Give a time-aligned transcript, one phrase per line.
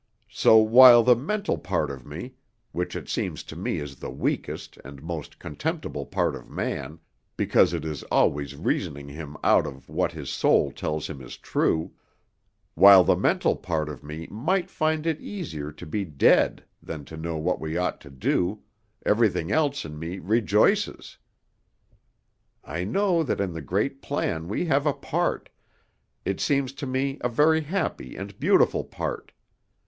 [0.31, 2.33] So while the mental part of me,
[2.71, 6.97] which it seems to me is the weakest and most contemptible part of man,
[7.37, 11.91] because it is always reasoning him out of what his soul tells him is true,
[12.73, 17.15] while the mental part of me might find it easier to be dead than to
[17.15, 18.63] know what we ought to do,
[19.05, 21.19] everything else in me rejoices.
[22.63, 25.51] I know that in the great plan we have a part,
[26.25, 29.31] it seems to me a very happy and beautiful part.